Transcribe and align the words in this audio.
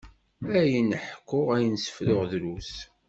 Ayen 0.59 0.89
ḥkuɣ, 1.11 1.47
ayen 1.55 1.75
sefruɣ 1.85 2.21
drus. 2.31 2.73